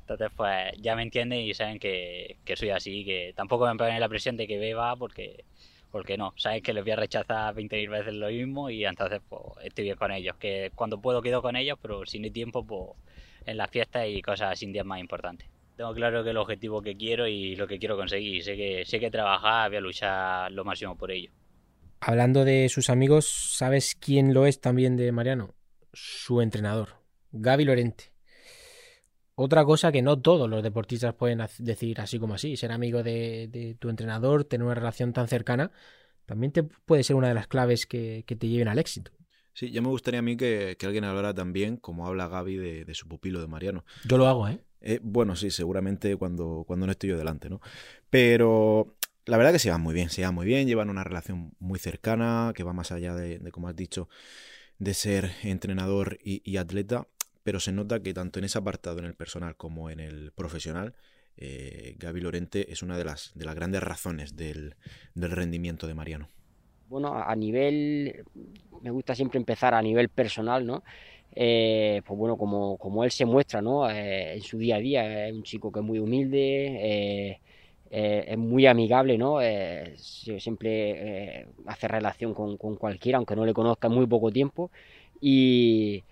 [0.00, 3.98] Entonces, pues ya me entienden y saben que, que soy así, que tampoco me ponen
[3.98, 5.44] la presión de que beba porque
[5.90, 9.42] porque no, sabes que les voy a rechazar 20.000 veces lo mismo y entonces pues
[9.62, 12.66] estoy bien con ellos, que cuando puedo quedo con ellos, pero si no hay tiempo
[12.66, 12.90] pues
[13.46, 15.48] en las fiestas y cosas sin días más importantes.
[15.76, 18.98] Tengo claro que el objetivo que quiero y lo que quiero conseguir, sé que sé
[18.98, 21.30] que trabajar, voy a luchar lo máximo por ello.
[22.00, 25.54] Hablando de sus amigos, ¿sabes quién lo es también de Mariano?
[25.92, 27.00] Su entrenador,
[27.32, 28.15] Gaby Lorente.
[29.38, 33.76] Otra cosa que no todos los deportistas pueden decir así como así, ser amigo de,
[33.78, 35.70] tu entrenador, tener una relación tan cercana,
[36.24, 39.12] también te puede ser una de las claves que, te lleven al éxito.
[39.52, 43.08] Sí, ya me gustaría a mí que, alguien hablara también, como habla Gaby, de, su
[43.08, 43.84] pupilo, de Mariano.
[44.04, 44.58] Yo lo hago, ¿eh?
[44.80, 45.00] ¿eh?
[45.02, 47.60] Bueno, sí, seguramente cuando, cuando no estoy yo delante, ¿no?
[48.08, 48.96] Pero
[49.26, 51.78] la verdad que se van muy bien, se van muy bien, llevan una relación muy
[51.78, 54.08] cercana, que va más allá de, como has dicho,
[54.78, 57.06] de ser entrenador y atleta
[57.46, 60.94] pero se nota que tanto en ese apartado, en el personal como en el profesional,
[61.36, 64.74] eh, Gaby Lorente es una de las, de las grandes razones del,
[65.14, 66.28] rendimiento de Mariano.
[66.88, 68.24] Bueno, a nivel,
[68.82, 70.82] me gusta siempre empezar a nivel personal, ¿no?
[71.36, 73.88] Eh, pues bueno, como, como, él se muestra, ¿no?
[73.88, 77.38] Eh, en su día a día, es un chico que es muy humilde,
[77.88, 79.38] es muy amigable, ¿no?
[79.96, 84.72] siempre hace relación con, con, cualquiera, aunque no le conozca en muy poco tiempo.
[85.20, 86.02] Y,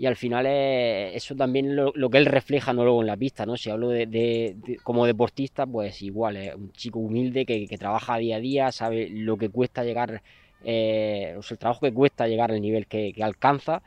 [0.00, 3.18] y al final es eso también lo, lo, que él refleja no luego en la
[3.18, 3.58] pista, ¿no?
[3.58, 8.40] Si hablo de, como deportista, pues igual, es un chico humilde que, trabaja día a
[8.40, 10.22] día, sabe lo que cuesta llegar,
[10.64, 13.82] eh, o sea, el trabajo que cuesta llegar al nivel que, alcanza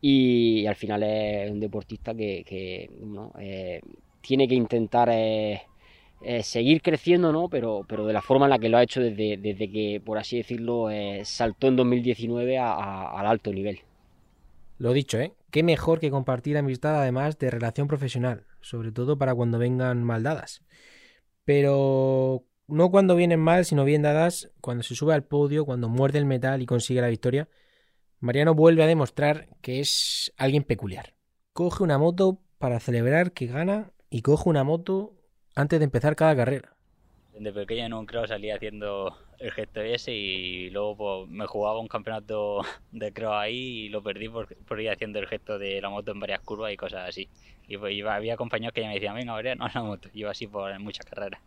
[0.00, 2.88] y, al final es un deportista que, que
[3.40, 3.80] eh,
[4.20, 5.60] tiene que intentar eh,
[6.40, 7.48] seguir creciendo, ¿no?
[7.48, 10.18] Pero, pero de la forma en la que lo ha hecho desde, desde que, por
[10.18, 10.86] así decirlo,
[11.24, 13.80] saltó en 2019 al alto nivel.
[14.78, 15.32] Lo dicho, ¿eh?
[15.50, 20.62] Qué mejor que compartir amistad además de relación profesional, sobre todo para cuando vengan maldadas.
[21.44, 26.18] Pero, no cuando vienen mal, sino bien dadas, cuando se sube al podio, cuando muerde
[26.18, 27.48] el metal y consigue la victoria,
[28.20, 31.14] Mariano vuelve a demostrar que es alguien peculiar.
[31.52, 35.14] Coge una moto para celebrar que gana y coge una moto
[35.54, 36.76] antes de empezar cada carrera.
[37.32, 41.80] Desde pequeño en un cross salía haciendo el gesto ese y luego pues, me jugaba
[41.80, 42.60] un campeonato
[42.92, 46.12] de cross ahí y lo perdí por, por, ir haciendo el gesto de la moto
[46.12, 47.28] en varias curvas y cosas así.
[47.66, 50.08] Y pues iba, había compañeros que ya me decían, venga, Mariano, no la moto.
[50.14, 51.40] Iba así por muchas carreras.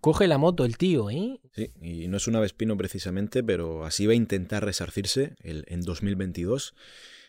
[0.00, 1.40] Coge la moto el tío, ¿eh?
[1.52, 5.82] Sí, y no es una Vespino precisamente, pero así va a intentar resarcirse el, en
[5.82, 6.74] 2022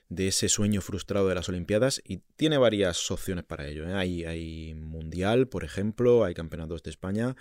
[0.10, 3.88] de ese sueño frustrado de las Olimpiadas y tiene varias opciones para ello.
[3.90, 3.94] ¿eh?
[3.94, 7.36] Hay, hay Mundial, por ejemplo, hay Campeonatos de España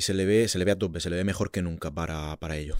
[0.00, 1.90] y se le ve, se le ve a tope, se le ve mejor que nunca
[1.90, 2.76] para, para ello.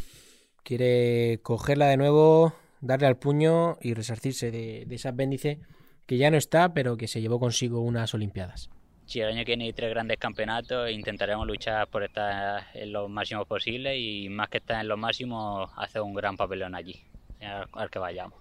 [0.62, 5.58] Quiere cogerla de nuevo, darle al puño y resarcirse de, de ese apéndice
[6.06, 8.70] que ya no está, pero que se llevó consigo unas Olimpiadas.
[9.04, 13.10] Si el año que viene hay tres grandes campeonatos, intentaremos luchar por estar en los
[13.10, 17.02] máximos posibles y más que estar en los máximos, hacer un gran papelón allí,
[17.72, 18.38] al que vayamos.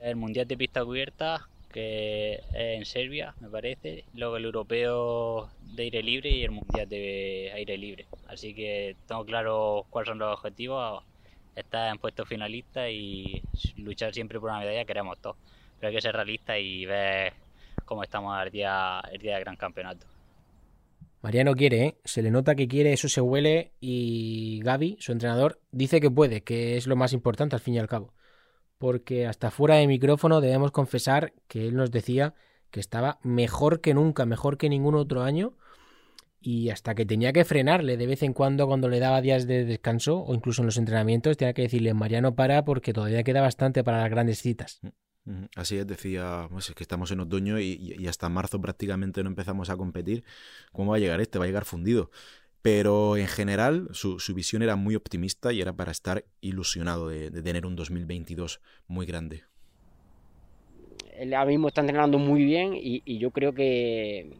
[0.00, 5.84] El Mundial de Pista Cubierta, que es en Serbia, me parece, luego el Europeo de
[5.84, 8.06] Aire Libre y el Mundial de Aire Libre.
[8.28, 11.02] Así que tengo claro cuáles son los objetivos,
[11.56, 13.42] estar en puesto finalista y
[13.76, 15.36] luchar siempre por una medalla, queremos todos.
[15.80, 17.32] Pero hay que ser realistas y ver
[17.84, 20.06] cómo estamos el día, el día del gran campeonato.
[21.22, 21.96] Mariano quiere, ¿eh?
[22.04, 26.42] se le nota que quiere, eso se huele y Gaby, su entrenador, dice que puede,
[26.42, 28.12] que es lo más importante al fin y al cabo.
[28.82, 32.34] Porque hasta fuera de micrófono debemos confesar que él nos decía
[32.72, 35.56] que estaba mejor que nunca, mejor que ningún otro año
[36.40, 39.64] y hasta que tenía que frenarle de vez en cuando cuando le daba días de
[39.64, 43.84] descanso o incluso en los entrenamientos tenía que decirle Mariano para porque todavía queda bastante
[43.84, 44.80] para las grandes citas.
[45.54, 49.28] Así es, decía, pues es que estamos en otoño y, y, hasta marzo prácticamente no
[49.28, 50.24] empezamos a competir.
[50.72, 51.38] ¿Cómo va a llegar este?
[51.38, 52.10] Va a llegar fundido.
[52.62, 57.30] Pero en general su, su visión era muy optimista y era para estar ilusionado de,
[57.30, 59.42] de, tener un 2022 muy grande.
[61.16, 64.30] Él ahora mismo está entrenando muy bien y, y yo creo que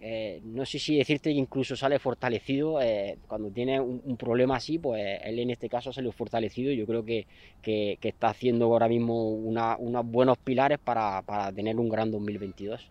[0.00, 4.56] eh, no sé si decirte que incluso sale fortalecido eh, cuando tiene un, un, problema
[4.56, 6.72] así, pues él en este caso salió fortalecido.
[6.72, 7.26] Yo creo que,
[7.62, 12.12] que, que está haciendo ahora mismo una, unos buenos pilares para, para, tener un gran
[12.12, 12.88] 2022.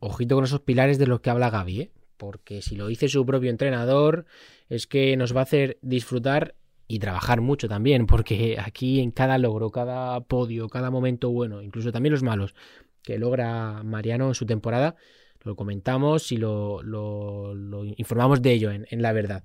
[0.00, 1.90] Ojito con esos pilares de los que habla Gaby, ¿eh?
[2.18, 4.26] Porque si lo dice su propio entrenador,
[4.68, 6.54] es que nos va a hacer disfrutar
[6.86, 11.92] y trabajar mucho también, porque aquí en cada logro, cada podio, cada momento bueno, incluso
[11.92, 12.54] también los malos
[13.02, 14.96] que logra Mariano en su temporada,
[15.44, 19.44] lo comentamos y lo, lo, informamos de ello en, en, la verdad.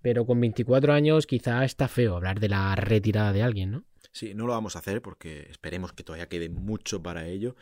[0.00, 3.84] Pero con 24 años quizá está feo hablar de la retirada de alguien, ¿no?
[4.12, 7.56] Sí, no lo vamos a hacer porque esperemos que todavía quede mucho para ello.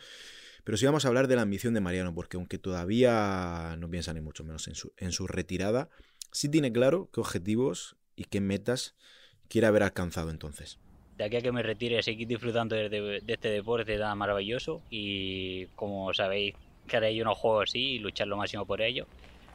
[0.63, 4.13] Pero sí vamos a hablar de la ambición de Mariano, porque aunque todavía no piensa
[4.13, 5.89] ni mucho menos en su, en su retirada,
[6.31, 8.95] sí tiene claro qué objetivos y qué metas
[9.47, 10.79] quiere haber alcanzado entonces.
[11.17, 14.81] De aquí a que me retire, seguir disfrutando de, de, de este deporte tan maravilloso
[14.89, 16.55] y como sabéis,
[16.87, 19.05] yo unos juegos así y luchar lo máximo por ello.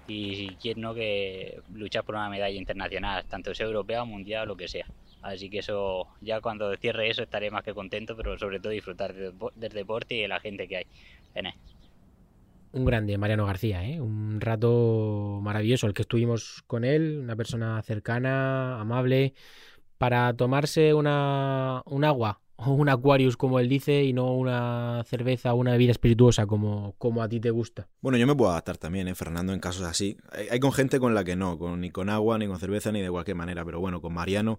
[0.09, 4.69] Y si no, que luchar por una medalla internacional, tanto sea europea, mundial lo que
[4.69, 4.87] sea.
[5.23, 9.15] Así que eso, ya cuando cierre eso estaré más que contento, pero sobre todo disfrutar
[9.15, 10.87] del, del deporte y de la gente que hay
[11.35, 11.55] en él.
[12.73, 14.01] Un grande, Mariano García, ¿eh?
[14.01, 19.33] un rato maravilloso el que estuvimos con él, una persona cercana, amable,
[19.97, 25.55] para tomarse una, un agua o un Aquarius, como él dice, y no una cerveza
[25.55, 27.89] o una bebida espirituosa como, como a ti te gusta.
[28.03, 30.19] Bueno, yo me puedo adaptar también, ¿eh, Fernando, en casos así.
[30.31, 32.93] Hay, hay con gente con la que no, con, ni con agua, ni con cerveza,
[32.93, 34.59] ni de cualquier manera, pero bueno, con Mariano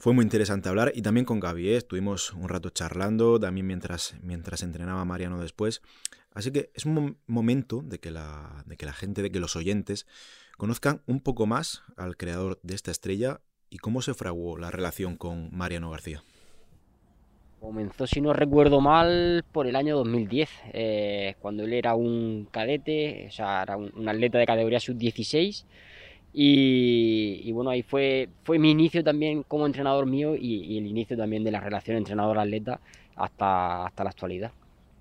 [0.00, 1.76] fue muy interesante hablar y también con Gaby, ¿eh?
[1.76, 5.82] estuvimos un rato charlando, también mientras, mientras entrenaba Mariano después.
[6.32, 9.56] Así que es un momento de que, la, de que la gente, de que los
[9.56, 10.06] oyentes
[10.56, 15.16] conozcan un poco más al creador de esta estrella y cómo se fraguó la relación
[15.16, 16.22] con Mariano García.
[17.60, 23.26] Comenzó, si no recuerdo mal, por el año 2010, eh, cuando él era un cadete,
[23.28, 25.66] o sea, era un, atleta de categoría sub-16.
[26.32, 31.42] Y, bueno, ahí fue, fue mi inicio también como entrenador mío y, el inicio también
[31.42, 32.80] de la relación entrenador-atleta
[33.16, 34.52] hasta, hasta la actualidad.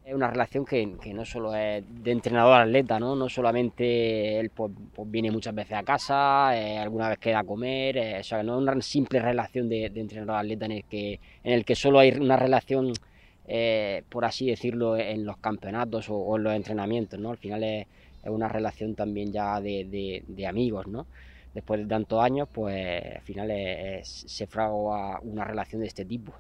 [0.05, 3.15] Es una relación que, que, no solo es de entrenador-atleta, ¿no?
[3.15, 7.43] No solamente él pues, pues viene muchas veces a casa, eh, alguna vez queda a
[7.43, 11.53] comer, eh, o sea, no es una simple relación de, entrenador-atleta en, el que, en
[11.53, 12.91] el que solo hay una relación,
[13.47, 17.29] eh, por así decirlo, en los campeonatos o, o, en los entrenamientos, ¿no?
[17.29, 17.63] Al final
[18.23, 21.07] es una relación también ya de, de, de, amigos, ¿no?
[21.53, 26.05] Después de tantos años, pues al final es, es, se fragua una relación de este
[26.05, 26.33] tipo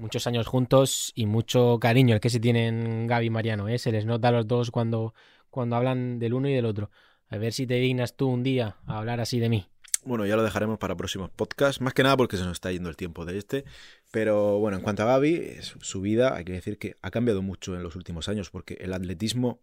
[0.00, 3.78] muchos años juntos y mucho cariño el que se tienen Gaby y Mariano, ¿eh?
[3.78, 5.14] se les nota a los dos cuando,
[5.50, 6.90] cuando hablan del uno y del otro.
[7.28, 9.66] A ver si te dignas tú un día a hablar así de mí.
[10.02, 12.88] Bueno, ya lo dejaremos para próximos podcasts, más que nada porque se nos está yendo
[12.88, 13.64] el tiempo de este.
[14.10, 17.76] Pero bueno, en cuanto a Gaby, su vida, hay que decir que ha cambiado mucho
[17.76, 19.60] en los últimos años, porque el atletismo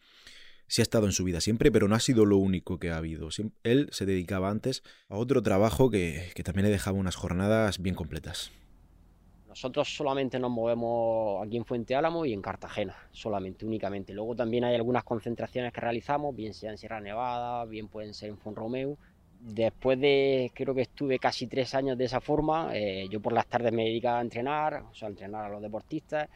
[0.68, 2.98] sí ha estado en su vida siempre, pero no ha sido lo único que ha
[2.98, 3.30] habido.
[3.64, 7.96] Él se dedicaba antes a otro trabajo que, que también le dejaba unas jornadas bien
[7.96, 8.52] completas.
[9.48, 14.14] Nosotros solamente nos movemos aquí en Fuente Álamo y en Cartagena, solamente, únicamente.
[14.14, 18.30] Luego también hay algunas concentraciones que realizamos, bien sea en Sierra Nevada, bien pueden ser
[18.30, 18.98] en Fonromeu.
[19.40, 23.48] Después de, creo que estuve casi tres años de esa forma, eh, yo por las
[23.48, 26.30] tardes me dedicaba a entrenar, o sea, a entrenar a los deportistas,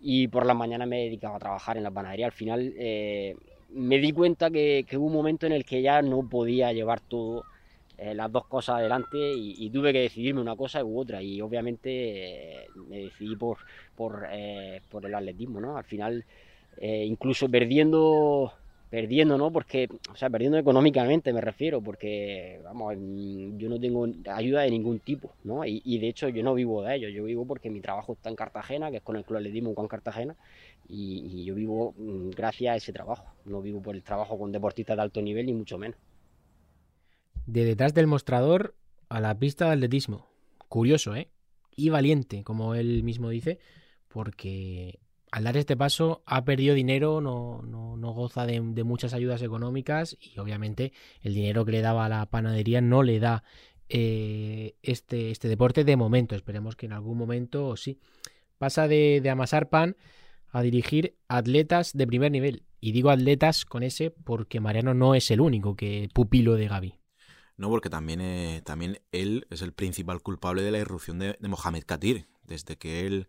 [0.00, 2.26] y por las mañanas me dedicaba a trabajar en la panadería.
[2.26, 3.34] Al final eh,
[3.70, 7.44] me di cuenta que, hubo un momento en el que ya no podía llevar todo
[7.98, 12.62] eh, las dos cosas adelante y, tuve que decidirme una cosa u otra y obviamente
[12.62, 13.58] eh, me decidí por,
[13.96, 15.76] por, eh, por, el atletismo, ¿no?
[15.76, 16.24] Al final,
[16.80, 18.52] incluso perdiendo,
[18.90, 19.50] perdiendo, ¿no?
[19.52, 22.94] Porque, o sea, perdiendo económicamente me refiero, porque, vamos,
[23.58, 25.64] yo no tengo ayuda de ningún tipo, ¿no?
[25.64, 28.36] Y, de hecho yo no vivo de ello, yo vivo porque mi trabajo está en
[28.36, 30.36] Cartagena, que es con el Club Atletismo con Cartagena,
[30.88, 34.52] y, y yo vivo mm, gracias a ese trabajo, no vivo por el trabajo con
[34.52, 35.98] deportistas de alto nivel, ni mucho menos
[37.48, 38.74] de detrás del mostrador
[39.08, 40.26] a la pista de atletismo.
[40.68, 41.30] Curioso, ¿eh?
[41.74, 43.58] Y valiente, como él mismo dice,
[44.08, 50.16] porque al dar este paso ha perdido dinero, no, no, goza de, muchas ayudas económicas
[50.20, 53.44] y obviamente el dinero que le daba a la panadería no le da
[53.88, 56.34] eh, este, este deporte de momento.
[56.34, 57.98] Esperemos que en algún momento sí.
[58.56, 59.96] Pasa de, de amasar pan
[60.50, 62.64] a dirigir atletas de primer nivel.
[62.80, 66.98] Y digo atletas con ese porque Mariano no es el único que pupilo de Gaby.
[67.58, 71.82] No, porque también, eh, también él es el principal culpable de la irrupción de, Mohamed
[71.84, 72.28] Katir.
[72.44, 73.26] Desde que él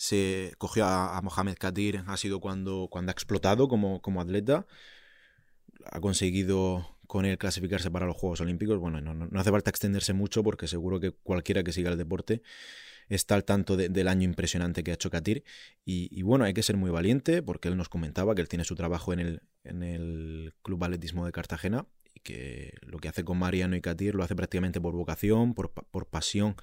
[0.00, 4.66] se cogió a, Mohamed Katir ha sido cuando, cuando ha explotado como, como atleta.
[5.84, 8.78] Ha conseguido con él clasificarse para los Juegos Olímpicos.
[8.78, 12.40] Bueno, no, no, hace falta extenderse mucho porque seguro que cualquiera que siga el deporte
[13.10, 15.44] está al tanto del año impresionante que ha hecho Katir.
[15.84, 18.64] Y, y, bueno, hay que ser muy valiente porque él nos comentaba que él tiene
[18.64, 21.86] su trabajo en el, en el Club Atletismo de Cartagena
[22.22, 25.72] que lo que hace con Mariano y Katir lo hace prácticamente por vocación, por,
[26.06, 26.56] pasión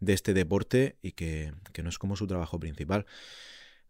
[0.00, 3.06] de este deporte y que, no es como su trabajo principal.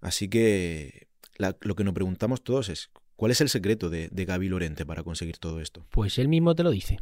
[0.01, 4.49] Así que lo que nos preguntamos todos es, ¿cuál es el secreto de, de Gaby
[4.49, 5.87] Lorente para conseguir todo esto?
[5.91, 6.99] Pues él mismo te lo dice.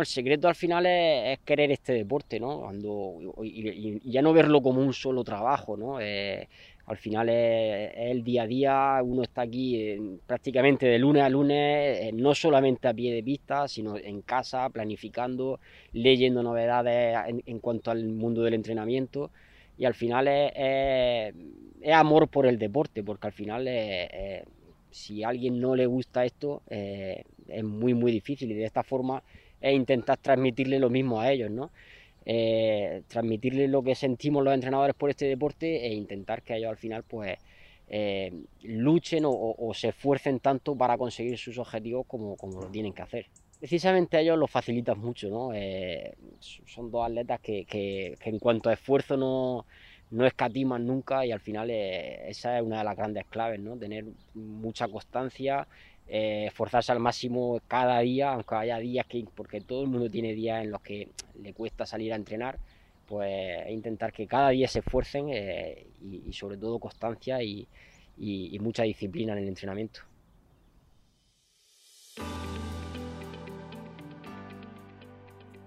[0.00, 2.60] El secreto al final es, querer este deporte, ¿no?
[2.60, 6.00] Cuando, y, ya no verlo como un solo trabajo, ¿no?
[6.00, 6.48] Eh,
[6.86, 12.00] al final es, el día a día, uno está aquí prácticamente de lunes a lunes,
[12.00, 15.60] eh, no solamente a pie de pista, sino en casa, planificando,
[15.92, 19.30] leyendo novedades en, cuanto al mundo del entrenamiento.
[19.78, 21.34] Y al final es,
[21.92, 23.68] amor por el deporte, porque al final
[24.96, 28.50] si a alguien no le gusta esto, eh, es muy, muy difícil.
[28.50, 29.22] Y de esta forma
[29.60, 31.70] es intentar transmitirle lo mismo a ellos, ¿no?
[32.28, 36.76] Eh, transmitirles lo que sentimos los entrenadores por este deporte e intentar que ellos al
[36.76, 37.38] final pues
[37.88, 38.32] eh,
[38.64, 43.26] luchen o, se esfuercen tanto para conseguir sus objetivos como, como lo tienen que hacer.
[43.60, 45.54] Precisamente ellos lo facilitan mucho, ¿no?
[45.54, 49.64] Eh, son dos atletas que, que, en cuanto a esfuerzo no,
[50.10, 53.76] no escatiman nunca y al final esa es una de las grandes claves, ¿no?
[53.76, 55.68] Tener mucha constancia,
[56.08, 60.34] eh, esforzarse al máximo cada día, aunque haya días que, porque todo el mundo tiene
[60.34, 61.08] días en los que
[61.42, 62.58] le cuesta salir a entrenar,
[63.06, 67.66] pues intentar que cada día se esfuercen eh, y, sobre todo constancia y,
[68.60, 70.00] mucha disciplina en el entrenamiento.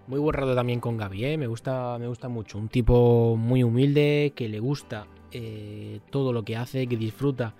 [0.08, 1.38] Muy buen rato también con Gaby, ¿eh?
[1.38, 2.58] me, gusta, me gusta mucho.
[2.58, 5.06] Un tipo muy humilde, que le gusta
[6.10, 7.54] todo lo que hace, que disfruta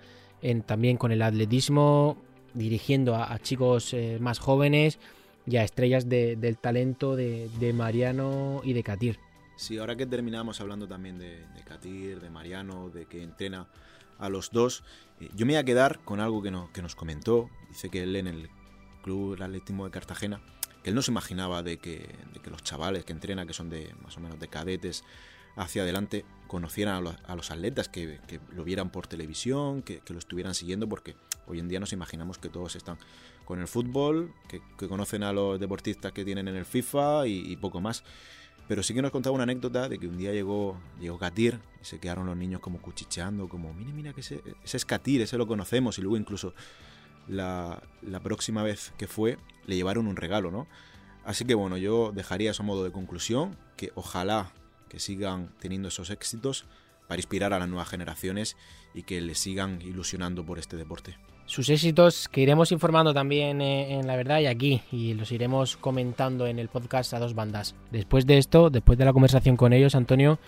[0.66, 2.16] también con el atletismo
[2.54, 4.98] dirigiendo a, chicos eh, más jóvenes
[5.46, 9.18] y a estrellas del talento de, Mariano y de Katir.
[9.56, 13.66] Sí, ahora que terminamos hablando también de, Katir, de Mariano, de que entrena
[14.18, 14.84] a los dos,
[15.20, 17.48] eh, yo me voy a quedar con algo que, no, que nos comentó.
[17.68, 18.48] Dice que él en el
[19.02, 20.40] Club Atletismo de Cartagena,
[20.82, 22.08] que él no se imaginaba de que,
[22.42, 25.04] que los chavales que entrena, que son de más o menos de cadetes,
[25.56, 28.18] hacia adelante conocieran a los, atletas, que,
[28.52, 31.14] lo vieran por televisión, que, lo estuvieran siguiendo, porque
[31.46, 32.98] hoy en día nos imaginamos que todos están
[33.44, 37.80] con el fútbol, que, conocen a los deportistas que tienen en el FIFA y, poco
[37.80, 38.04] más.
[38.68, 41.84] Pero sí que nos contaba una anécdota de que un día llegó, llegó Katir y
[41.84, 45.36] se quedaron los niños como cuchicheando, como, mira, mira, que ese, ese es Katir, ese
[45.36, 45.98] lo conocemos.
[45.98, 46.54] Y luego incluso
[47.26, 50.68] la, la próxima vez que fue, le llevaron un regalo, ¿no?
[51.24, 54.52] Así que bueno, yo dejaría eso a modo de conclusión, que ojalá
[54.88, 56.66] que sigan teniendo esos éxitos
[57.10, 58.56] para inspirar a las nuevas generaciones
[58.94, 61.16] y que les sigan ilusionando por este deporte.
[61.44, 65.76] sus éxitos que iremos informando también eh, en la verdad y aquí y los iremos
[65.76, 67.74] comentando en el podcast a dos bandas.
[67.90, 70.38] Después de esto, después de la conversación con ellos, Antonio,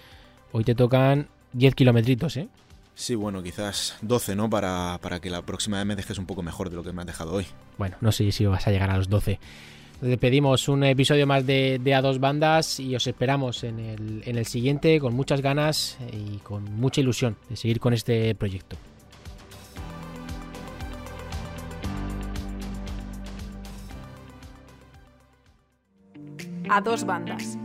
[0.53, 2.49] hoy te tocan 10 kilometritos, ¿eh?
[2.95, 4.49] Sí, bueno, quizás 12, ¿no?
[4.49, 7.01] Para, para que la próxima vez me dejes un poco mejor de lo que me
[7.03, 7.47] has dejado hoy.
[7.77, 9.41] Bueno, no sé si vas a llegar a los 12.
[10.03, 14.37] Le pedimos un episodio más de, A dos bandas y os esperamos en el, en
[14.37, 18.77] el siguiente con muchas ganas y con mucha ilusión de seguir con este proyecto.
[26.69, 27.57] A dos bandas.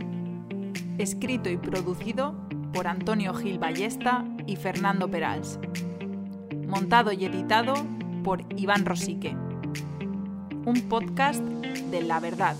[0.98, 2.36] Escrito y producido
[2.72, 5.58] por Antonio Gil Ballesta y Fernando Perals.
[6.68, 7.74] Montado y editado
[8.22, 9.47] por Iván Rosique.
[10.68, 12.54] Un podcast de La Verdad,